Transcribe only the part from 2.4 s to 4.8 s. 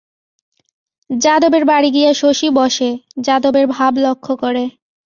বসে, যাদবের ভাব লক্ষ করে।